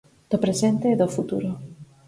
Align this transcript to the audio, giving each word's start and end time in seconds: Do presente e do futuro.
Do 0.31 0.37
presente 0.45 0.85
e 0.91 0.99
do 1.01 1.07
futuro. 1.15 1.49